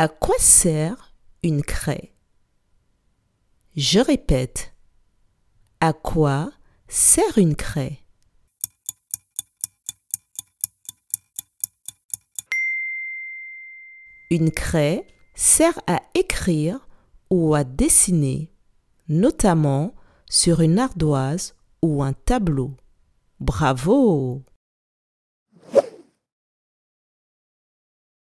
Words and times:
À 0.00 0.06
quoi 0.06 0.36
sert 0.38 1.12
une 1.42 1.60
craie? 1.60 2.14
Je 3.74 3.98
répète. 3.98 4.72
À 5.80 5.92
quoi 5.92 6.52
sert 6.86 7.36
une 7.36 7.56
craie? 7.56 7.98
Une 14.30 14.52
craie 14.52 15.04
sert 15.34 15.80
à 15.88 16.00
écrire 16.14 16.86
ou 17.28 17.56
à 17.56 17.64
dessiner, 17.64 18.52
notamment 19.08 19.96
sur 20.30 20.60
une 20.60 20.78
ardoise 20.78 21.56
ou 21.82 22.04
un 22.04 22.12
tableau. 22.12 22.70
Bravo 23.40 24.44